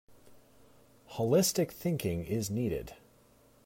Holistic 1.11 1.69
thinking 1.71 2.25
is 2.25 2.49
needed. 2.49 2.95